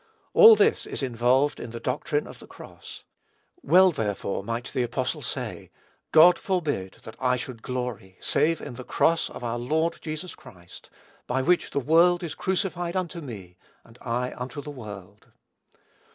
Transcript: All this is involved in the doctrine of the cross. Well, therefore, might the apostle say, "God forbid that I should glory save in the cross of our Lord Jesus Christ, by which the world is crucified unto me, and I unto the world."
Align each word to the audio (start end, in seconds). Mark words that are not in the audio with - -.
All 0.33 0.55
this 0.55 0.87
is 0.87 1.03
involved 1.03 1.59
in 1.59 1.69
the 1.69 1.79
doctrine 1.79 2.25
of 2.25 2.39
the 2.39 2.47
cross. 2.47 3.03
Well, 3.61 3.91
therefore, 3.91 4.43
might 4.43 4.67
the 4.73 4.81
apostle 4.81 5.21
say, 5.21 5.69
"God 6.11 6.39
forbid 6.39 6.93
that 7.03 7.15
I 7.19 7.35
should 7.35 7.61
glory 7.61 8.17
save 8.19 8.61
in 8.61 8.73
the 8.73 8.83
cross 8.83 9.29
of 9.29 9.43
our 9.43 9.59
Lord 9.59 9.99
Jesus 10.01 10.33
Christ, 10.33 10.89
by 11.27 11.43
which 11.43 11.69
the 11.69 11.79
world 11.79 12.23
is 12.23 12.33
crucified 12.33 12.95
unto 12.95 13.21
me, 13.21 13.57
and 13.83 13.99
I 14.01 14.33
unto 14.35 14.59
the 14.59 14.71
world." 14.71 15.27